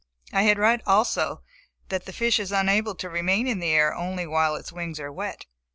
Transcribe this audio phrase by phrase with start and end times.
[0.33, 1.43] I had read, also,
[1.89, 5.11] that the fish is unable to remain in the air only while its wings are
[5.11, 5.45] wet.